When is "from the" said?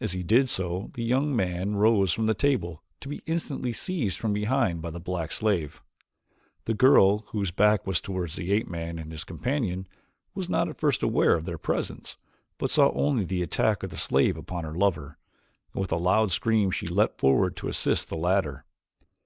2.14-2.32